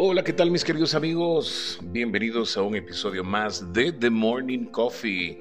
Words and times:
Hola, 0.00 0.22
¿qué 0.22 0.32
tal 0.32 0.52
mis 0.52 0.62
queridos 0.62 0.94
amigos? 0.94 1.76
Bienvenidos 1.82 2.56
a 2.56 2.62
un 2.62 2.76
episodio 2.76 3.24
más 3.24 3.72
de 3.72 3.90
The 3.90 4.10
Morning 4.10 4.66
Coffee. 4.66 5.40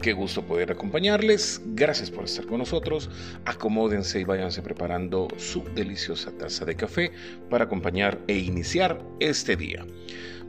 Qué 0.00 0.14
gusto 0.14 0.42
poder 0.42 0.72
acompañarles. 0.72 1.60
Gracias 1.74 2.10
por 2.10 2.24
estar 2.24 2.46
con 2.46 2.56
nosotros. 2.56 3.10
Acomódense 3.44 4.18
y 4.18 4.24
váyanse 4.24 4.62
preparando 4.62 5.28
su 5.36 5.62
deliciosa 5.74 6.32
taza 6.38 6.64
de 6.64 6.74
café 6.74 7.12
para 7.50 7.64
acompañar 7.64 8.18
e 8.28 8.38
iniciar 8.38 8.98
este 9.20 9.56
día. 9.56 9.86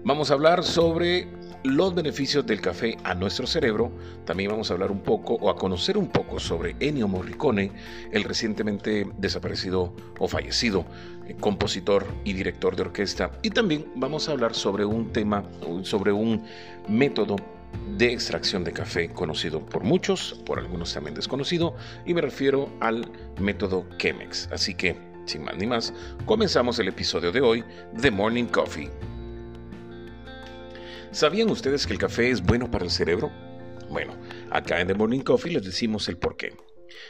Vamos 0.06 0.32
a 0.32 0.36
hablar 0.36 0.64
sobre 0.64 1.28
los 1.64 1.94
beneficios 1.94 2.46
del 2.46 2.62
café 2.62 2.98
a 3.04 3.14
nuestro 3.16 3.48
cerebro. 3.48 3.92
También 4.26 4.52
vamos 4.52 4.70
a 4.70 4.74
hablar 4.74 4.92
un 4.92 5.02
poco 5.02 5.36
o 5.36 5.50
a 5.50 5.56
conocer 5.56 5.98
un 5.98 6.08
poco 6.08 6.40
sobre 6.40 6.76
Ennio 6.80 7.08
Morricone, 7.08 7.72
el 8.12 8.24
recientemente 8.24 9.08
desaparecido 9.18 9.94
o 10.20 10.28
fallecido 10.28 10.86
eh, 11.28 11.36
compositor 11.40 12.06
y 12.24 12.34
director 12.34 12.76
de 12.76 12.84
orquesta. 12.84 13.32
Y 13.42 13.50
también 13.50 13.86
vamos 13.96 14.30
a 14.30 14.34
hablar 14.34 14.56
sobre 14.56 14.86
un 14.86 15.12
tema, 15.12 15.44
sobre 15.84 16.12
un 16.12 16.44
método 16.88 17.36
de 17.98 18.12
extracción 18.12 18.64
de 18.64 18.74
café 18.74 19.10
conocido 19.10 19.60
por 19.66 19.84
muchos, 19.84 20.42
por 20.46 20.60
algunos 20.60 20.94
también 20.94 21.16
desconocido, 21.16 21.76
y 22.06 22.14
me 22.14 22.22
refiero 22.22 22.70
al 22.80 23.12
método 23.40 23.86
Chemex. 23.98 24.50
Así 24.52 24.74
que, 24.74 24.98
sin 25.26 25.44
más 25.44 25.58
ni 25.58 25.68
más, 25.68 25.94
comenzamos 26.26 26.80
el 26.80 26.88
episodio 26.88 27.32
de 27.32 27.42
hoy 27.42 27.64
de 27.94 28.12
Morning 28.12 28.46
Coffee. 28.46 28.90
¿Sabían 31.12 31.50
ustedes 31.50 31.88
que 31.88 31.94
el 31.94 32.00
café 32.00 32.30
es 32.30 32.44
bueno 32.44 32.70
para 32.70 32.86
el 32.86 32.92
cerebro? 32.92 33.32
Bueno, 33.90 34.16
acá 34.52 34.80
en 34.80 34.88
The 34.88 34.94
Morning 34.94 35.22
Coffee 35.22 35.54
les 35.54 35.64
decimos 35.64 36.08
el 36.08 36.18
por 36.18 36.38
qué. 36.38 36.54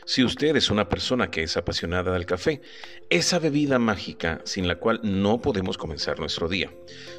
Si 0.05 0.23
usted 0.23 0.55
es 0.55 0.69
una 0.69 0.87
persona 0.87 1.29
que 1.29 1.43
es 1.43 1.57
apasionada 1.57 2.13
del 2.13 2.25
café, 2.25 2.61
esa 3.09 3.39
bebida 3.39 3.77
mágica 3.77 4.39
sin 4.45 4.69
la 4.69 4.75
cual 4.75 5.01
no 5.03 5.41
podemos 5.41 5.77
comenzar 5.77 6.17
nuestro 6.17 6.47
día. 6.47 6.71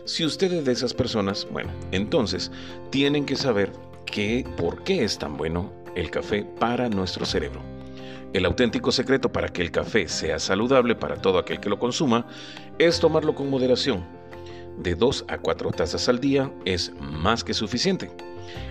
Si 0.06 0.24
usted 0.24 0.50
es 0.54 0.64
de 0.64 0.72
esas 0.72 0.94
personas, 0.94 1.46
bueno, 1.50 1.70
entonces 1.92 2.50
tienen 2.88 3.26
que 3.26 3.36
saber 3.36 3.72
que, 4.06 4.46
por 4.56 4.82
qué 4.82 5.04
es 5.04 5.18
tan 5.18 5.36
bueno 5.36 5.74
el 5.96 6.10
café 6.10 6.46
para 6.58 6.88
nuestro 6.88 7.26
cerebro. 7.26 7.60
El 8.32 8.46
auténtico 8.46 8.90
secreto 8.90 9.30
para 9.30 9.48
que 9.48 9.60
el 9.60 9.70
café 9.70 10.08
sea 10.08 10.38
saludable 10.38 10.94
para 10.94 11.16
todo 11.16 11.38
aquel 11.38 11.60
que 11.60 11.68
lo 11.68 11.78
consuma 11.78 12.26
es 12.78 13.00
tomarlo 13.00 13.34
con 13.34 13.50
moderación 13.50 14.19
de 14.82 14.94
2 14.94 15.26
a 15.28 15.38
4 15.38 15.70
tazas 15.72 16.08
al 16.08 16.20
día 16.20 16.52
es 16.64 16.92
más 17.00 17.44
que 17.44 17.54
suficiente. 17.54 18.10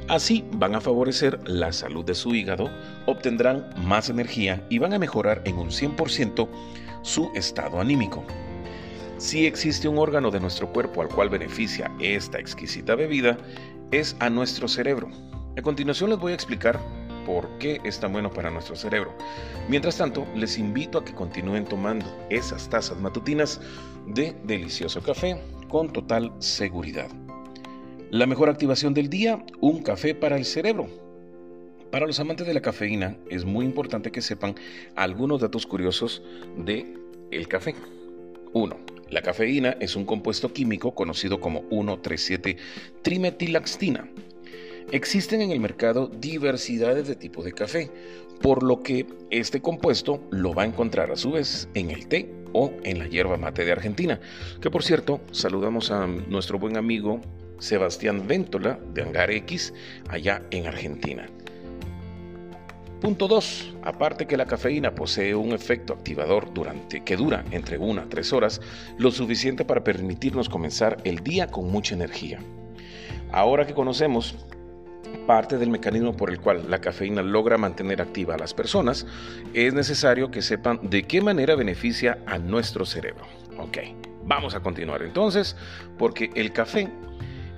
Así 0.08 0.44
van 0.54 0.76
a 0.76 0.82
favorecer 0.82 1.40
la 1.48 1.72
salud 1.72 2.04
de 2.04 2.16
su 2.16 2.34
hígado, 2.34 2.70
obtendrán 3.06 3.70
más 3.78 4.10
energía 4.10 4.66
y 4.70 4.80
van 4.80 4.94
a 4.94 5.00
mejorar 5.00 5.42
en 5.46 5.58
un 5.58 5.70
100% 5.70 6.50
su 7.04 7.30
estado 7.36 7.80
anímico. 7.80 8.26
Si 9.18 9.46
existe 9.46 9.88
un 9.88 9.98
órgano 9.98 10.32
de 10.32 10.40
nuestro 10.40 10.72
cuerpo 10.72 11.02
al 11.02 11.10
cual 11.10 11.30
beneficia 11.30 11.92
esta 12.00 12.40
exquisita 12.40 12.96
bebida, 12.96 13.38
es 13.92 14.16
a 14.20 14.30
nuestro 14.30 14.68
cerebro. 14.68 15.10
A 15.58 15.62
continuación 15.62 16.10
les 16.10 16.20
voy 16.20 16.32
a 16.32 16.36
explicar 16.36 16.80
por 17.26 17.48
qué 17.60 17.80
es 17.84 18.00
tan 18.00 18.14
bueno 18.14 18.32
para 18.32 18.50
nuestro 18.50 18.76
cerebro. 18.76 19.14
Mientras 19.68 19.98
tanto, 19.98 20.26
les 20.36 20.58
invito 20.58 20.98
a 20.98 21.06
que 21.06 21.14
continúen 21.14 21.66
tomando 21.66 22.06
esas 22.30 22.70
tazas 22.70 22.98
matutinas 22.98 23.62
de 24.08 24.36
delicioso 24.46 25.02
café 25.02 25.40
con 25.70 25.94
total 25.94 26.34
seguridad. 26.40 27.10
La 28.12 28.26
mejor 28.26 28.50
activación 28.50 28.94
del 28.94 29.10
día, 29.10 29.46
un 29.62 29.82
café 29.84 30.14
para 30.16 30.36
el 30.36 30.44
cerebro. 30.44 30.88
Para 31.92 32.06
los 32.06 32.20
amantes 32.20 32.46
de 32.46 32.54
la 32.54 32.62
cafeína 32.62 33.16
es 33.30 33.46
muy 33.46 33.66
importante 33.66 34.12
que 34.12 34.22
sepan 34.22 34.56
algunos 34.96 35.40
datos 35.40 35.66
curiosos 35.66 36.22
de 36.58 36.94
el 37.32 37.48
café. 37.48 37.76
1. 38.54 38.78
La 39.12 39.22
cafeína 39.22 39.78
es 39.80 39.96
un 39.96 40.06
compuesto 40.06 40.52
químico 40.52 40.94
conocido 40.94 41.40
como 41.40 41.62
1,37 41.70 42.58
trimetilaxtina 43.02 44.10
Existen 44.92 45.42
en 45.42 45.52
el 45.52 45.60
mercado 45.60 46.08
diversidades 46.08 47.08
de 47.08 47.16
tipos 47.16 47.46
de 47.46 47.52
café, 47.52 47.92
por 48.42 48.64
lo 48.64 48.82
que 48.82 49.06
este 49.30 49.62
compuesto 49.62 50.20
lo 50.32 50.56
va 50.56 50.64
a 50.64 50.66
encontrar 50.66 51.12
a 51.12 51.16
su 51.16 51.32
vez 51.32 51.70
en 51.76 51.92
el 51.92 52.08
té 52.08 52.34
o 52.54 52.72
en 52.84 52.98
la 52.98 53.08
hierba 53.08 53.38
mate 53.38 53.66
de 53.66 53.72
Argentina, 53.72 54.20
que 54.60 54.72
por 54.72 54.82
cierto 54.82 55.22
saludamos 55.32 55.92
a 55.92 56.08
nuestro 56.08 56.58
buen 56.58 56.76
amigo 56.76 57.22
Sebastián 57.60 58.28
Véntola 58.28 58.80
de 58.92 59.04
Hangar 59.04 59.30
X 59.30 59.76
allá 60.08 60.42
en 60.50 60.66
Argentina. 60.66 61.28
Punto 63.00 63.28
2. 63.28 63.76
Aparte 63.84 64.26
que 64.26 64.38
la 64.38 64.48
cafeína 64.48 64.96
posee 64.96 65.36
un 65.36 65.52
efecto 65.52 65.94
activador 65.94 66.52
durante, 66.52 67.04
que 67.04 67.16
dura 67.16 67.46
entre 67.52 67.78
1 67.78 68.02
a 68.02 68.10
3 68.10 68.34
horas, 68.34 68.60
lo 68.98 69.12
suficiente 69.12 69.66
para 69.66 69.84
permitirnos 69.84 70.50
comenzar 70.50 70.98
el 71.04 71.20
día 71.20 71.46
con 71.46 71.72
mucha 71.72 71.94
energía. 71.94 72.40
Ahora 73.32 73.68
que 73.68 73.76
conocemos 73.76 74.36
parte 75.26 75.58
del 75.58 75.70
mecanismo 75.70 76.16
por 76.16 76.30
el 76.30 76.40
cual 76.40 76.70
la 76.70 76.82
cafeína 76.82 77.22
logra 77.22 77.58
mantener 77.58 78.02
activa 78.02 78.36
a 78.36 78.38
las 78.38 78.54
personas, 78.54 79.06
es 79.54 79.74
necesario 79.74 80.32
que 80.32 80.42
sepan 80.42 80.80
de 80.84 81.04
qué 81.04 81.22
manera 81.22 81.56
beneficia 81.56 82.20
a 82.26 82.38
nuestro 82.38 82.86
cerebro. 82.86 83.26
Ok, 83.58 83.78
vamos 84.24 84.56
a 84.56 84.62
continuar 84.62 85.04
entonces, 85.04 85.56
porque 85.98 86.32
el 86.36 86.52
café 86.52 86.90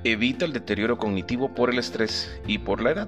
evita 0.03 0.45
el 0.45 0.53
deterioro 0.53 0.97
cognitivo 0.97 1.53
por 1.53 1.69
el 1.69 1.79
estrés 1.79 2.41
y 2.47 2.57
por 2.57 2.81
la 2.81 2.91
edad. 2.91 3.07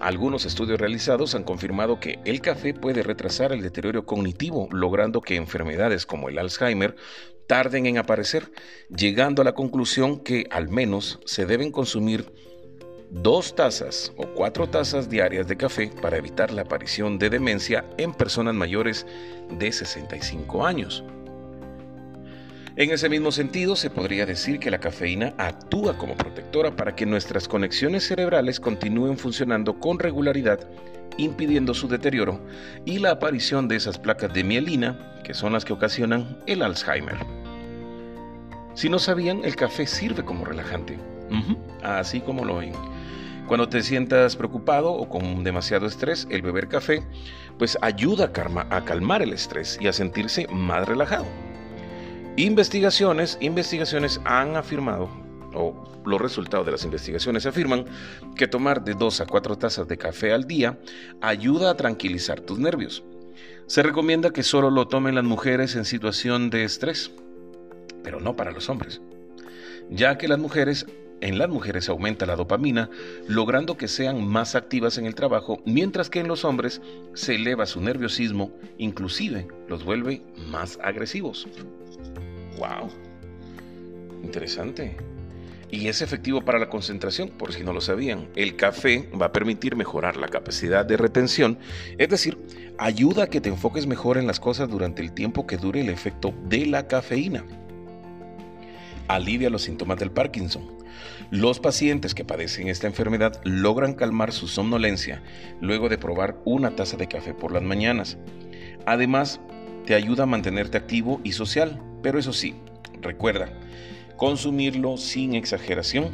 Algunos 0.00 0.46
estudios 0.46 0.80
realizados 0.80 1.34
han 1.36 1.44
confirmado 1.44 2.00
que 2.00 2.18
el 2.24 2.40
café 2.40 2.74
puede 2.74 3.02
retrasar 3.04 3.52
el 3.52 3.62
deterioro 3.62 4.04
cognitivo, 4.04 4.68
logrando 4.72 5.20
que 5.20 5.36
enfermedades 5.36 6.06
como 6.06 6.28
el 6.28 6.38
Alzheimer 6.38 6.96
tarden 7.46 7.86
en 7.86 7.98
aparecer, 7.98 8.50
llegando 8.88 9.42
a 9.42 9.44
la 9.44 9.54
conclusión 9.54 10.20
que 10.20 10.46
al 10.50 10.68
menos 10.68 11.20
se 11.24 11.46
deben 11.46 11.70
consumir 11.70 12.32
dos 13.12 13.54
tazas 13.54 14.10
o 14.16 14.26
cuatro 14.26 14.66
tazas 14.66 15.10
diarias 15.10 15.46
de 15.46 15.56
café 15.56 15.90
para 16.00 16.16
evitar 16.16 16.50
la 16.50 16.62
aparición 16.62 17.18
de 17.18 17.28
demencia 17.28 17.84
en 17.98 18.14
personas 18.14 18.54
mayores 18.54 19.06
de 19.50 19.70
65 19.70 20.64
años. 20.64 21.04
En 22.74 22.90
ese 22.90 23.10
mismo 23.10 23.30
sentido, 23.30 23.76
se 23.76 23.90
podría 23.90 24.24
decir 24.24 24.58
que 24.58 24.70
la 24.70 24.80
cafeína 24.80 25.34
actúa 25.36 25.98
como 25.98 26.16
protectora 26.16 26.74
para 26.74 26.96
que 26.96 27.04
nuestras 27.04 27.46
conexiones 27.46 28.06
cerebrales 28.06 28.58
continúen 28.58 29.18
funcionando 29.18 29.78
con 29.78 29.98
regularidad, 29.98 30.60
impidiendo 31.18 31.74
su 31.74 31.88
deterioro 31.88 32.40
y 32.86 32.98
la 32.98 33.10
aparición 33.10 33.68
de 33.68 33.76
esas 33.76 33.98
placas 33.98 34.32
de 34.32 34.42
mielina, 34.42 35.20
que 35.22 35.34
son 35.34 35.52
las 35.52 35.66
que 35.66 35.74
ocasionan 35.74 36.38
el 36.46 36.62
Alzheimer. 36.62 37.18
Si 38.72 38.88
no 38.88 38.98
sabían, 38.98 39.44
el 39.44 39.54
café 39.54 39.86
sirve 39.86 40.24
como 40.24 40.46
relajante, 40.46 40.98
así 41.82 42.22
como 42.22 42.46
lo 42.46 42.56
oyen. 42.56 42.91
Cuando 43.46 43.68
te 43.68 43.82
sientas 43.82 44.36
preocupado 44.36 44.92
o 44.92 45.08
con 45.08 45.44
demasiado 45.44 45.86
estrés, 45.86 46.26
el 46.30 46.42
beber 46.42 46.68
café 46.68 47.02
pues 47.58 47.76
ayuda 47.82 48.32
a, 48.70 48.84
calmar 48.84 49.22
el 49.22 49.32
estrés 49.32 49.78
y 49.80 49.86
a 49.86 49.92
sentirse 49.92 50.46
más 50.48 50.86
relajado. 50.88 51.26
Investigaciones, 52.36 53.36
investigaciones 53.40 54.20
han 54.24 54.56
afirmado, 54.56 55.10
o 55.54 55.74
los 56.06 56.20
resultados 56.20 56.64
de 56.64 56.72
las 56.72 56.84
investigaciones 56.84 57.44
afirman, 57.44 57.84
que 58.36 58.48
tomar 58.48 58.82
de 58.84 58.94
2 58.94 59.20
a 59.20 59.26
4 59.26 59.58
tazas 59.58 59.86
de 59.86 59.98
café 59.98 60.32
al 60.32 60.46
día 60.46 60.78
ayuda 61.20 61.70
a 61.70 61.76
tranquilizar 61.76 62.40
tus 62.40 62.58
nervios. 62.58 63.04
Se 63.66 63.82
recomienda 63.82 64.30
que 64.30 64.42
solo 64.42 64.70
lo 64.70 64.88
tomen 64.88 65.14
las 65.14 65.24
mujeres 65.24 65.76
en 65.76 65.84
situación 65.84 66.50
de 66.50 66.64
estrés, 66.64 67.10
pero 68.02 68.18
no 68.20 68.34
para 68.34 68.50
los 68.50 68.68
hombres, 68.68 69.00
ya 69.90 70.16
que 70.18 70.28
las 70.28 70.38
mujeres 70.38 70.86
en 71.22 71.38
las 71.38 71.48
mujeres 71.48 71.88
aumenta 71.88 72.26
la 72.26 72.36
dopamina, 72.36 72.90
logrando 73.28 73.76
que 73.76 73.88
sean 73.88 74.26
más 74.26 74.54
activas 74.54 74.98
en 74.98 75.06
el 75.06 75.14
trabajo, 75.14 75.62
mientras 75.64 76.10
que 76.10 76.18
en 76.18 76.28
los 76.28 76.44
hombres 76.44 76.82
se 77.14 77.36
eleva 77.36 77.64
su 77.64 77.80
nerviosismo, 77.80 78.52
inclusive 78.76 79.46
los 79.68 79.84
vuelve 79.84 80.22
más 80.48 80.78
agresivos. 80.82 81.48
¡Wow! 82.58 82.90
Interesante. 84.24 84.96
Y 85.70 85.88
es 85.88 86.02
efectivo 86.02 86.44
para 86.44 86.58
la 86.58 86.68
concentración, 86.68 87.30
por 87.30 87.52
si 87.52 87.62
no 87.62 87.72
lo 87.72 87.80
sabían. 87.80 88.28
El 88.36 88.56
café 88.56 89.08
va 89.18 89.26
a 89.26 89.32
permitir 89.32 89.74
mejorar 89.74 90.16
la 90.16 90.28
capacidad 90.28 90.84
de 90.84 90.96
retención, 90.98 91.58
es 91.96 92.08
decir, 92.08 92.36
ayuda 92.78 93.24
a 93.24 93.26
que 93.28 93.40
te 93.40 93.48
enfoques 93.48 93.86
mejor 93.86 94.18
en 94.18 94.26
las 94.26 94.40
cosas 94.40 94.68
durante 94.68 95.02
el 95.02 95.12
tiempo 95.12 95.46
que 95.46 95.56
dure 95.56 95.80
el 95.80 95.88
efecto 95.88 96.34
de 96.44 96.66
la 96.66 96.88
cafeína. 96.88 97.44
Alivia 99.08 99.50
los 99.50 99.62
síntomas 99.62 99.98
del 99.98 100.10
Parkinson, 100.10 100.81
los 101.32 101.60
pacientes 101.60 102.14
que 102.14 102.26
padecen 102.26 102.68
esta 102.68 102.86
enfermedad 102.86 103.40
logran 103.42 103.94
calmar 103.94 104.32
su 104.32 104.48
somnolencia 104.48 105.22
luego 105.62 105.88
de 105.88 105.96
probar 105.96 106.36
una 106.44 106.76
taza 106.76 106.98
de 106.98 107.08
café 107.08 107.32
por 107.32 107.52
las 107.52 107.62
mañanas. 107.62 108.18
Además, 108.84 109.40
te 109.86 109.94
ayuda 109.94 110.24
a 110.24 110.26
mantenerte 110.26 110.76
activo 110.76 111.22
y 111.24 111.32
social, 111.32 111.80
pero 112.02 112.18
eso 112.18 112.34
sí, 112.34 112.54
recuerda, 113.00 113.50
consumirlo 114.18 114.98
sin 114.98 115.34
exageración, 115.34 116.10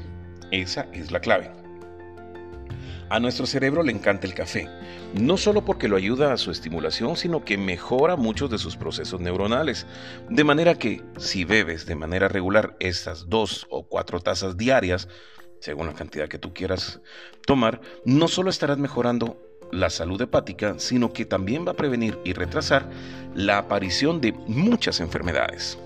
esa 0.53 0.87
es 0.93 1.11
la 1.11 1.19
clave. 1.19 1.51
A 3.11 3.21
nuestro 3.21 3.47
cerebro 3.47 3.83
le 3.83 3.93
encanta 3.93 4.27
el 4.27 4.35
café, 4.35 4.69
no 5.15 5.39
solo 5.39 5.65
porque 5.65 5.89
lo 5.89 5.97
ayuda 5.97 6.33
a 6.33 6.37
su 6.37 6.51
estimulación, 6.51 7.17
sino 7.17 7.43
que 7.43 7.57
mejora 7.57 8.17
muchos 8.17 8.51
de 8.51 8.59
sus 8.59 8.77
procesos 8.77 9.21
neuronales. 9.21 9.87
De 10.29 10.45
manera 10.45 10.75
que 10.75 11.03
si 11.17 11.45
bebes 11.45 11.87
de 11.87 11.95
manera 11.95 12.29
regular 12.29 12.77
estas 12.81 13.29
dos 13.31 13.67
o 13.71 13.87
cuatro 13.87 14.21
tazas 14.21 14.59
diarias, 14.59 15.09
según 15.61 15.87
la 15.87 15.95
cantidad 15.95 16.29
que 16.29 16.39
tú 16.39 16.53
quieras 16.53 17.01
tomar, 17.47 17.81
no 18.05 18.29
solo 18.29 18.51
estarás 18.51 18.77
mejorando 18.77 19.41
la 19.73 19.89
salud 19.89 20.21
hepática, 20.21 20.75
sino 20.79 21.13
que 21.15 21.25
también 21.25 21.67
va 21.67 21.73
a 21.73 21.77
prevenir 21.77 22.19
y 22.25 22.35
retrasar 22.35 22.91
la 23.35 23.57
aparición 23.57 24.21
de 24.21 24.33
muchas 24.33 25.01
enfermedades. 25.01 25.79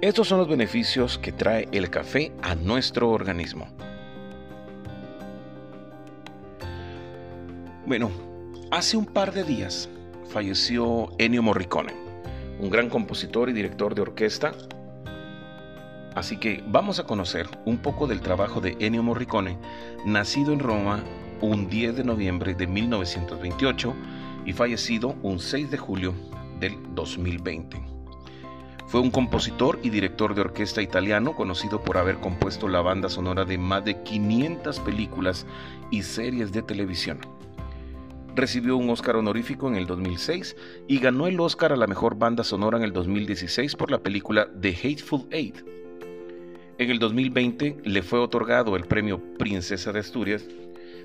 Estos 0.00 0.28
son 0.28 0.38
los 0.38 0.48
beneficios 0.48 1.18
que 1.18 1.32
trae 1.32 1.68
el 1.72 1.90
café 1.90 2.32
a 2.42 2.54
nuestro 2.54 3.10
organismo. 3.10 3.66
Bueno, 7.88 8.10
hace 8.70 8.98
un 8.98 9.06
par 9.06 9.32
de 9.32 9.44
días 9.44 9.88
falleció 10.28 11.08
Ennio 11.16 11.42
Morricone, 11.42 11.94
un 12.60 12.68
gran 12.68 12.90
compositor 12.90 13.48
y 13.48 13.54
director 13.54 13.94
de 13.94 14.02
orquesta. 14.02 14.52
Así 16.14 16.36
que 16.36 16.62
vamos 16.66 16.98
a 16.98 17.04
conocer 17.04 17.48
un 17.64 17.78
poco 17.78 18.06
del 18.06 18.20
trabajo 18.20 18.60
de 18.60 18.76
Ennio 18.78 19.02
Morricone, 19.02 19.56
nacido 20.04 20.52
en 20.52 20.58
Roma 20.58 21.02
un 21.40 21.70
10 21.70 21.96
de 21.96 22.04
noviembre 22.04 22.54
de 22.54 22.66
1928 22.66 23.94
y 24.44 24.52
fallecido 24.52 25.16
un 25.22 25.38
6 25.38 25.70
de 25.70 25.78
julio 25.78 26.12
del 26.60 26.76
2020. 26.94 27.80
Fue 28.86 29.00
un 29.00 29.10
compositor 29.10 29.80
y 29.82 29.88
director 29.88 30.34
de 30.34 30.42
orquesta 30.42 30.82
italiano 30.82 31.34
conocido 31.34 31.80
por 31.80 31.96
haber 31.96 32.18
compuesto 32.18 32.68
la 32.68 32.82
banda 32.82 33.08
sonora 33.08 33.46
de 33.46 33.56
más 33.56 33.82
de 33.86 34.02
500 34.02 34.78
películas 34.80 35.46
y 35.90 36.02
series 36.02 36.52
de 36.52 36.60
televisión. 36.60 37.37
Recibió 38.38 38.76
un 38.76 38.88
Oscar 38.88 39.16
honorífico 39.16 39.66
en 39.66 39.74
el 39.74 39.88
2006 39.88 40.54
y 40.86 41.00
ganó 41.00 41.26
el 41.26 41.40
Oscar 41.40 41.72
a 41.72 41.76
la 41.76 41.88
mejor 41.88 42.16
banda 42.16 42.44
sonora 42.44 42.78
en 42.78 42.84
el 42.84 42.92
2016 42.92 43.74
por 43.74 43.90
la 43.90 43.98
película 43.98 44.48
The 44.60 44.68
Hateful 44.68 45.26
Eight. 45.32 45.56
En 46.78 46.88
el 46.88 47.00
2020 47.00 47.78
le 47.82 48.02
fue 48.04 48.20
otorgado 48.20 48.76
el 48.76 48.84
premio 48.84 49.20
Princesa 49.38 49.90
de 49.90 49.98
Asturias 49.98 50.44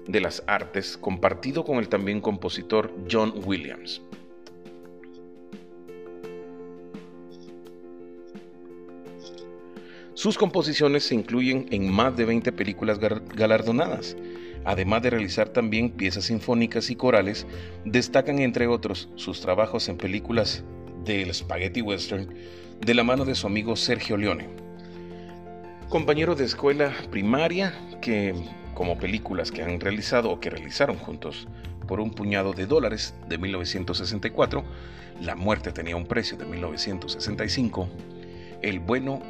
de 0.07 0.21
las 0.21 0.44
Artes 0.45 0.95
compartido 0.95 1.63
con 1.63 1.77
el 1.77 1.89
también 1.89 2.21
compositor 2.21 2.94
John 3.12 3.33
Williams. 3.44 4.03
Sus 10.13 10.38
composiciones 10.38 11.06
se 11.06 11.15
incluyen 11.15 11.65
en 11.71 11.91
más 11.91 12.15
de 12.15 12.25
20 12.25 12.51
películas 12.51 13.00
galardonadas, 13.00 14.15
Además 14.65 15.01
de 15.01 15.10
realizar 15.10 15.50
también 15.50 15.89
piezas 15.92 16.25
sinfónicas 16.25 16.89
y 16.89 16.95
corales, 16.95 17.45
destacan 17.86 18.39
entre 18.39 18.68
otros 18.68 19.10
sus 19.15 19.42
trabajos 19.42 19.89
en 19.89 19.98
películas 19.98 20.63
del 21.04 21.33
Spaghetti 21.33 21.81
Western 21.81 22.30
de 22.80 22.94
la 22.94 23.04
mano 23.04 23.25
de 23.25 23.36
su 23.36 23.48
amigo 23.48 23.75
Sergio 23.75 24.18
Leone. 24.18 24.48
Compañero 25.89 26.36
de 26.36 26.45
escuela 26.45 26.94
primaria 27.12 27.74
que, 28.01 28.33
como 28.74 28.98
películas 28.98 29.51
que 29.51 29.63
han 29.63 29.80
realizado 29.80 30.31
o 30.31 30.39
que 30.39 30.50
realizaron 30.50 30.98
juntos 30.98 31.48
por 31.88 32.00
un 32.00 32.12
puñado 32.12 32.54
de 32.54 32.65
dólares 32.65 33.13
de 33.27 33.38
1964, 33.38 34.63
La 35.21 35.36
muerte 35.36 35.71
tenía 35.71 35.95
un 35.95 36.07
precio 36.07 36.38
de 36.38 36.45
1965, 36.45 37.88
El 38.62 38.80
bueno 38.80 39.21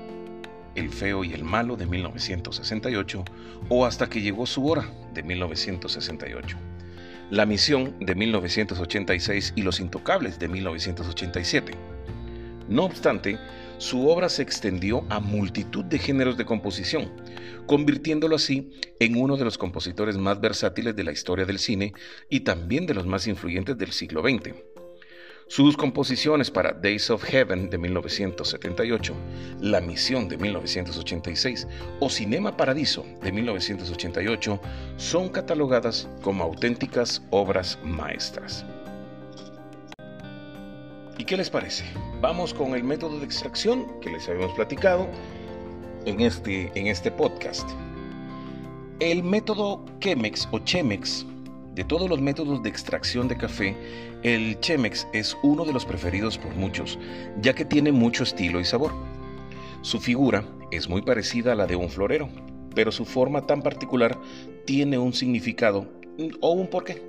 el 0.76 0.90
feo 0.90 1.24
y 1.24 1.34
el 1.34 1.44
malo 1.44 1.76
de 1.76 1.86
1968 1.86 3.24
o 3.70 3.86
Hasta 3.86 4.10
que 4.10 4.22
llegó 4.22 4.46
su 4.46 4.68
hora 4.68 4.90
de 5.14 5.24
1968. 5.24 6.58
La 7.30 7.46
misión 7.46 7.96
de 8.00 8.16
1986 8.16 9.54
y 9.56 9.62
Los 9.62 9.80
intocables 9.80 10.40
de 10.40 10.48
1987. 10.48 11.74
No 12.70 12.84
obstante, 12.86 13.38
su 13.78 14.08
obra 14.08 14.30
se 14.30 14.42
extendió 14.42 15.06
a 15.10 15.20
multitud 15.20 15.84
de 15.84 16.00
géneros 16.00 16.38
de 16.38 16.46
composición, 16.46 17.12
convirtiéndolo 17.66 18.36
así 18.36 18.72
en 19.00 19.18
uno 19.18 19.36
de 19.36 19.46
los 19.46 19.58
compositores 19.58 20.18
más 20.18 20.40
versátiles 20.40 20.96
de 20.96 21.04
la 21.04 21.12
historia 21.12 21.46
del 21.46 21.60
cine 21.60 21.94
y 22.30 22.42
también 22.42 22.86
de 22.86 22.94
los 22.94 23.06
más 23.06 23.28
influyentes 23.28 23.78
del 23.78 23.92
siglo 23.92 24.22
XX. 24.22 24.54
Sus 25.56 25.78
composiciones 25.78 26.50
para 26.50 26.74
Days 26.74 27.12
of 27.12 27.24
Heaven 27.26 27.70
de 27.70 27.78
1978, 27.78 29.14
La 29.60 29.82
Misión 29.82 30.28
de 30.28 30.36
1986 30.36 31.68
o 32.00 32.10
Cinema 32.10 32.58
Paradiso 32.58 33.06
de 33.22 33.32
1988 33.32 34.60
son 34.98 35.30
catalogadas 35.30 36.10
como 36.24 36.44
auténticas 36.44 37.22
obras 37.30 37.78
maestras. 37.84 38.66
¿Y 41.20 41.24
qué 41.24 41.38
les 41.38 41.52
parece? 41.52 41.86
Vamos 42.20 42.52
con 42.52 42.74
el 42.74 42.84
método 42.84 43.20
de 43.20 43.26
extracción 43.26 43.86
que 44.02 44.10
les 44.10 44.28
habíamos 44.28 44.56
platicado 44.56 45.08
en 46.08 46.20
este, 46.22 46.72
en 46.74 46.88
este 46.88 47.12
podcast. 47.12 47.70
El 49.00 49.22
método 49.22 49.86
Chemex 50.00 50.50
o 50.52 50.58
Chemex 50.58 51.28
de 51.74 51.84
todos 51.84 52.10
los 52.10 52.22
métodos 52.22 52.62
de 52.62 52.70
extracción 52.70 53.28
de 53.28 53.38
café, 53.38 53.76
el 54.22 54.60
Chemex 54.60 55.08
es 55.14 55.36
uno 55.42 55.66
de 55.66 55.74
los 55.74 55.86
preferidos 55.86 56.38
por 56.38 56.56
muchos, 56.56 57.00
ya 57.42 57.54
que 57.54 57.66
tiene 57.66 57.92
mucho 57.92 58.24
estilo 58.24 58.60
y 58.60 58.66
sabor. 58.66 58.92
Su 59.82 60.00
figura 60.00 60.46
es 60.72 60.88
muy 60.88 61.02
parecida 61.02 61.54
a 61.54 61.56
la 61.56 61.68
de 61.68 61.76
un 61.76 61.90
florero, 61.90 62.30
pero 62.76 62.92
su 62.92 63.06
forma 63.06 63.46
tan 63.46 63.62
particular 63.62 64.20
tiene 64.66 64.98
un 64.98 65.14
significado 65.14 65.88
o 66.42 66.52
un 66.52 66.68
porqué. 66.68 67.02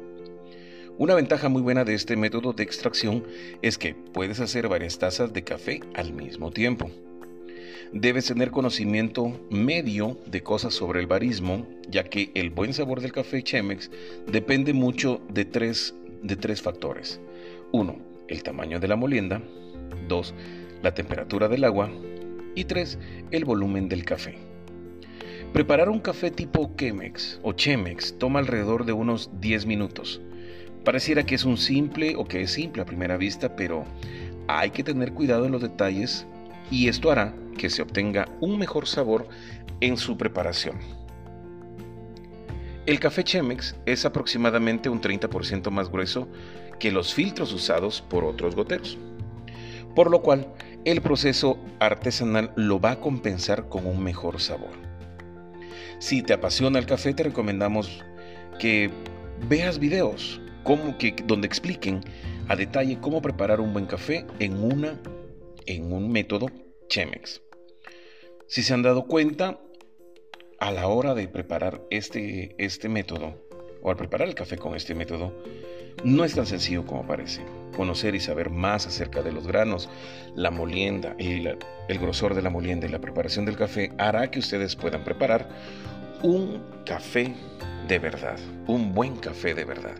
Una 0.97 1.15
ventaja 1.15 1.49
muy 1.49 1.61
buena 1.61 1.85
de 1.85 1.95
este 1.95 2.17
método 2.17 2.53
de 2.53 2.63
extracción 2.63 3.25
es 3.63 3.79
que 3.79 3.95
puedes 3.95 4.41
hacer 4.41 4.69
varias 4.69 4.99
tazas 4.99 5.33
de 5.33 5.43
café 5.43 5.81
al 5.95 6.13
mismo 6.13 6.53
tiempo. 6.53 6.91
Debes 7.95 8.27
tener 8.27 8.51
conocimiento 8.51 9.41
medio 9.51 10.19
de 10.27 10.43
cosas 10.43 10.75
sobre 10.75 10.99
el 10.99 11.07
barismo, 11.07 11.65
ya 11.89 12.03
que 12.03 12.33
el 12.35 12.51
buen 12.51 12.75
sabor 12.75 13.01
del 13.01 13.13
café 13.13 13.41
Chemex 13.41 13.89
depende 14.27 14.73
mucho 14.73 15.21
de 15.29 15.45
tres, 15.45 15.95
de 16.21 16.35
tres 16.35 16.61
factores. 16.61 17.21
Uno, 17.71 17.97
el 18.27 18.43
tamaño 18.43 18.81
de 18.81 18.89
la 18.89 18.97
molienda. 18.97 19.41
Dos, 20.09 20.35
la 20.83 20.93
temperatura 20.93 21.47
del 21.47 21.63
agua. 21.63 21.89
Y 22.57 22.65
tres, 22.65 22.99
el 23.31 23.45
volumen 23.45 23.89
del 23.89 24.05
café. 24.05 24.39
Preparar 25.53 25.89
un 25.89 26.01
café 26.01 26.33
tipo 26.33 26.73
Chemex 26.77 27.39
o 27.45 27.53
Chemex 27.53 28.19
toma 28.19 28.41
alrededor 28.41 28.87
de 28.87 28.93
unos 28.93 29.31
10 29.41 29.67
minutos. 29.67 30.21
Pareciera 30.83 31.25
que 31.25 31.37
es 31.37 31.45
un 31.45 31.59
simple 31.59 32.17
o 32.17 32.25
que 32.25 32.43
es 32.43 32.51
simple 32.51 32.83
a 32.83 32.87
primera 32.87 33.17
vista, 33.17 33.55
pero 33.55 33.85
hay 34.49 34.71
que 34.71 34.83
tener 34.83 35.13
cuidado 35.13 35.47
en 35.47 35.53
los 35.53 35.63
detalles 35.63 36.27
y 36.71 36.89
esto 36.89 37.11
hará 37.11 37.35
que 37.57 37.71
se 37.71 37.83
obtenga 37.83 38.29
un 38.41 38.59
mejor 38.59 38.87
sabor 38.87 39.29
en 39.81 39.97
su 39.97 40.17
preparación. 40.17 40.79
El 42.87 43.01
café 43.01 43.25
Chemex 43.25 43.77
es 43.87 44.05
aproximadamente 44.05 44.89
un 44.89 45.01
30% 45.01 45.71
más 45.71 45.91
grueso 45.91 46.29
que 46.79 46.91
los 46.91 47.15
filtros 47.15 47.53
usados 47.53 48.03
por 48.03 48.25
otros 48.25 48.55
goteros, 48.55 48.99
por 49.95 50.11
lo 50.11 50.21
cual 50.21 50.53
el 50.85 51.01
proceso 51.01 51.59
artesanal 51.81 52.53
lo 52.57 52.79
va 52.81 52.93
a 52.93 53.01
compensar 53.01 53.69
con 53.69 53.87
un 53.87 54.03
mejor 54.03 54.41
sabor. 54.41 54.73
Si 55.99 56.23
te 56.23 56.35
apasiona 56.35 56.79
el 56.79 56.85
café, 56.85 57.15
te 57.15 57.23
recomendamos 57.23 58.05
que 58.59 58.91
veas 59.49 59.79
videos 59.79 60.41
como 60.63 60.99
que, 60.99 61.15
donde 61.27 61.47
expliquen 61.47 62.01
a 62.49 62.57
detalle 62.57 62.99
cómo 63.01 63.23
preparar 63.23 63.61
un 63.61 63.73
buen 63.73 63.87
café 63.87 64.27
en, 64.39 64.63
una, 64.63 64.99
en 65.67 65.93
un 65.93 66.11
método 66.11 66.51
Chemex. 66.89 67.43
Si 68.47 68.63
se 68.63 68.75
han 68.75 68.83
dado 68.83 69.07
cuenta, 69.07 69.59
a 70.59 70.71
la 70.71 70.89
hora 70.89 71.15
de 71.15 71.29
preparar 71.29 71.83
este, 71.91 72.55
este 72.59 72.89
método, 72.89 73.35
o 73.83 73.91
al 73.91 73.97
preparar 73.97 74.29
el 74.29 74.35
café 74.35 74.57
con 74.57 74.75
este 74.75 74.95
método, 74.95 75.33
no 76.05 76.25
es 76.25 76.35
tan 76.35 76.47
sencillo 76.47 76.87
como 76.87 77.07
parece. 77.07 77.43
Conocer 77.77 78.15
y 78.15 78.21
saber 78.21 78.51
más 78.51 78.87
acerca 78.87 79.23
de 79.23 79.33
los 79.33 79.47
granos, 79.47 79.89
la 80.35 80.51
molienda, 80.51 81.15
el, 81.19 81.59
el 81.89 81.99
grosor 81.99 82.35
de 82.35 82.43
la 82.43 82.51
molienda 82.51 82.87
y 82.87 82.91
la 82.91 83.01
preparación 83.01 83.45
del 83.45 83.57
café 83.57 83.93
hará 83.99 84.31
que 84.31 84.39
ustedes 84.39 84.77
puedan 84.77 85.05
preparar 85.05 85.49
un 86.23 86.63
café 86.87 87.35
de 87.89 87.99
verdad, 87.99 88.39
un 88.67 88.95
buen 88.95 89.17
café 89.17 89.55
de 89.55 89.65
verdad. 89.65 89.97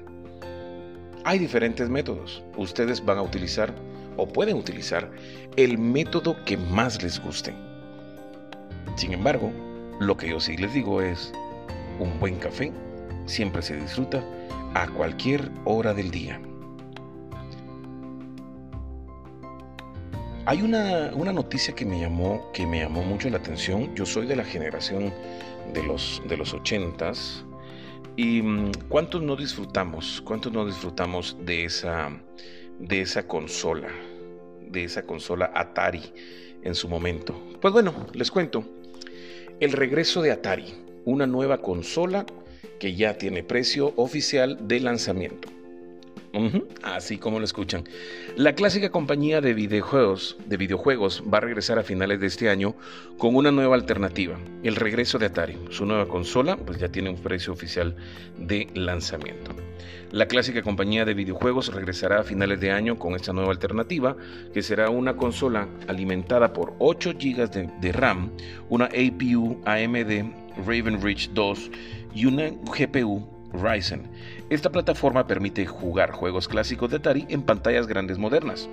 Hay 1.25 1.39
diferentes 1.39 1.89
métodos. 1.89 2.43
Ustedes 2.57 3.05
van 3.05 3.19
a 3.19 3.23
utilizar 3.23 3.75
o 4.17 4.27
pueden 4.27 4.57
utilizar 4.57 5.11
el 5.57 5.79
método 5.79 6.37
que 6.45 6.57
más 6.57 7.03
les 7.03 7.21
guste. 7.21 7.55
Sin 8.97 9.13
embargo, 9.13 9.53
lo 10.01 10.17
que 10.17 10.29
yo 10.29 10.41
sí 10.41 10.57
les 10.57 10.73
digo 10.73 11.01
es, 11.01 11.33
un 11.99 12.19
buen 12.19 12.37
café 12.37 12.73
siempre 13.27 13.63
se 13.63 13.77
disfruta 13.77 14.23
a 14.75 14.89
cualquier 14.89 15.51
hora 15.65 15.95
del 15.95 16.11
día. 16.11 16.41
Hay 20.47 20.61
una, 20.61 21.11
noticia 21.33 21.75
que 21.75 21.87
me, 21.87 22.01
llamó, 22.01 22.51
que 22.53 22.67
me 22.67 22.81
llamó 22.81 23.03
mucho 23.03 23.31
la 23.31 23.39
atención. 23.39 23.95
Yo 23.95 24.05
soy 24.05 24.27
de 24.27 24.37
la 24.37 24.45
generación 24.45 25.13
de 25.73 25.83
los, 25.83 26.23
de 26.29 26.37
los 26.37 26.53
80 26.53 27.13
¿Y 28.17 28.43
mm, 28.43 28.73
cuántos 28.89 29.23
no 29.23 29.37
disfrutamos? 29.37 30.23
¿Cuántos 30.25 30.53
no 30.53 30.67
disfrutamos 30.67 31.37
de 31.41 31.65
esa, 31.65 32.11
de 32.79 33.01
esa 33.01 33.27
consola? 33.27 33.89
De 34.61 34.85
esa 34.85 35.03
consola 35.03 35.51
Atari 35.55 36.03
en 36.63 36.75
su 36.75 36.89
momento. 36.89 37.41
Pues 37.61 37.73
bueno, 37.73 38.07
les 38.13 38.31
cuento. 38.31 38.65
El 39.61 39.73
regreso 39.73 40.23
de 40.23 40.33
Atari, 40.33 40.75
una 41.05 41.27
nueva 41.27 41.63
consola 41.63 42.27
que 42.81 42.95
ya 42.95 43.17
tiene 43.19 43.43
precio 43.45 43.93
oficial 43.97 44.67
de 44.67 44.81
lanzamiento 44.81 45.54
así 46.83 47.19
como 47.19 47.39
lo 47.39 47.45
escuchan. 47.45 47.85
La 48.37 48.55
clásica 48.55 48.91
compañía 48.91 49.41
de 49.41 49.55
videojuegos, 49.55 50.37
de 50.47 50.57
videojuegos 50.57 51.23
va 51.33 51.39
a 51.39 51.43
regresar 51.43 51.79
a 51.79 51.83
finales 51.83 52.21
de 52.21 52.27
este 52.27 52.49
año 52.49 52.75
con 53.19 53.37
una 53.37 53.51
nueva 53.51 53.77
alternativa, 53.77 54.39
el 54.63 54.77
regreso 54.77 55.19
de 55.19 55.27
Atari. 55.27 55.59
Su 55.71 55.87
nueva 55.87 56.09
consola 56.09 56.57
pues 56.57 56.79
ya 56.79 56.89
tiene 56.89 57.11
un 57.11 57.17
precio 57.17 57.53
oficial 57.53 57.97
de 58.39 58.69
lanzamiento. 58.75 59.53
La 60.11 60.27
clásica 60.27 60.63
compañía 60.63 61.05
de 61.05 61.15
videojuegos 61.15 61.75
regresará 61.75 62.21
a 62.21 62.23
finales 62.23 62.61
de 62.61 62.71
año 62.71 62.99
con 62.99 63.15
esta 63.15 63.33
nueva 63.33 63.51
alternativa, 63.51 64.17
que 64.53 64.63
será 64.63 64.89
una 64.89 65.17
consola 65.17 65.69
alimentada 65.89 66.53
por 66.53 66.75
8 66.79 67.15
GB 67.15 67.81
de, 67.81 67.93
RAM, 67.93 68.31
una 68.69 68.85
APU 68.87 69.61
AMD 69.65 70.45
Raven 70.67 71.03
Ridge 71.03 71.31
2 71.35 71.71
y 72.15 72.27
una 72.27 72.51
GPU 72.51 73.34
Ryzen. 73.55 74.09
Esta 74.51 74.71
plataforma 74.71 75.27
permite 75.27 75.67
jugar 75.67 76.11
juegos 76.11 76.49
clásicos 76.49 76.91
de 76.91 76.97
Atari 76.97 77.27
en 77.29 77.43
pantallas 77.43 77.87
grandes 77.87 78.19
modernas. 78.19 78.69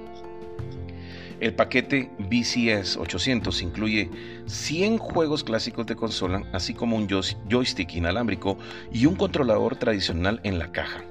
El 1.40 1.56
paquete 1.56 2.12
BCS 2.20 2.98
800 2.98 3.64
incluye 3.64 4.12
100 4.46 5.00
juegos 5.00 5.44
clásicos 5.44 5.88
de 5.88 5.96
consola, 5.96 6.44
así 6.54 6.76
como 6.76 6.96
un 6.96 7.08
joystick 7.08 7.96
inalámbrico 7.96 8.60
y 8.94 9.08
un 9.08 9.16
controlador 9.16 9.76
tradicional 9.76 10.40
en 10.44 10.60
la 10.60 10.72
caja. 10.72 11.04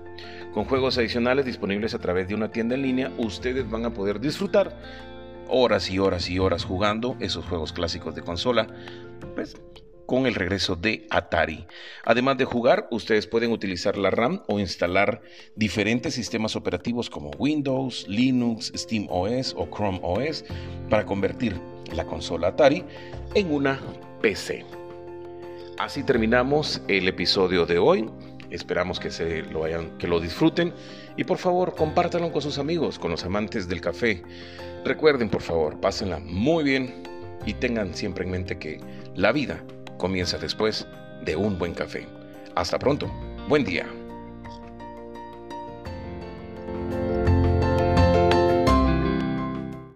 Con 0.54 0.66
juegos 0.66 0.98
adicionales 0.98 1.46
disponibles 1.46 1.94
a 1.94 1.98
través 1.98 2.28
de 2.28 2.36
una 2.36 2.52
tienda 2.52 2.76
en 2.76 2.82
línea, 2.82 3.12
ustedes 3.18 3.68
van 3.68 3.84
a 3.86 3.94
poder 3.94 4.20
disfrutar 4.20 4.76
horas 5.48 5.90
y 5.90 5.98
horas 5.98 6.30
y 6.30 6.38
horas 6.38 6.64
jugando 6.64 7.16
esos 7.18 7.44
juegos 7.44 7.72
clásicos 7.72 8.14
de 8.14 8.22
consola, 8.22 8.68
pues 9.34 9.56
con 10.10 10.26
el 10.26 10.34
regreso 10.34 10.74
de 10.74 11.06
Atari. 11.08 11.68
Además 12.04 12.36
de 12.36 12.44
jugar, 12.44 12.88
ustedes 12.90 13.28
pueden 13.28 13.52
utilizar 13.52 13.96
la 13.96 14.10
RAM 14.10 14.42
o 14.48 14.58
instalar 14.58 15.22
diferentes 15.54 16.14
sistemas 16.14 16.56
operativos 16.56 17.08
como 17.08 17.30
Windows, 17.38 18.08
Linux, 18.08 18.72
Steam 18.74 19.06
OS 19.08 19.54
o 19.56 19.68
Chrome 19.70 20.00
OS 20.02 20.44
para 20.88 21.06
convertir 21.06 21.60
la 21.94 22.04
consola 22.06 22.48
Atari 22.48 22.84
en 23.36 23.54
una 23.54 23.78
PC. 24.20 24.66
Así 25.78 26.02
terminamos 26.02 26.82
el 26.88 27.06
episodio 27.06 27.64
de 27.64 27.78
hoy. 27.78 28.10
Esperamos 28.50 28.98
que 28.98 29.12
se 29.12 29.42
lo 29.42 29.62
hayan, 29.62 29.96
que 29.96 30.08
lo 30.08 30.18
disfruten 30.18 30.74
y 31.16 31.22
por 31.22 31.38
favor 31.38 31.76
compártanlo 31.76 32.32
con 32.32 32.42
sus 32.42 32.58
amigos, 32.58 32.98
con 32.98 33.12
los 33.12 33.24
amantes 33.24 33.68
del 33.68 33.80
café. 33.80 34.24
Recuerden 34.84 35.28
por 35.28 35.42
favor, 35.42 35.78
pásenla 35.80 36.18
muy 36.18 36.64
bien 36.64 37.04
y 37.46 37.54
tengan 37.54 37.94
siempre 37.94 38.24
en 38.24 38.32
mente 38.32 38.58
que 38.58 38.80
la 39.14 39.30
vida 39.30 39.62
comienza 40.00 40.38
después 40.38 40.88
de 41.22 41.36
un 41.36 41.58
buen 41.58 41.74
café. 41.74 42.08
Hasta 42.56 42.78
pronto. 42.78 43.06
Buen 43.48 43.64
día. 43.64 43.99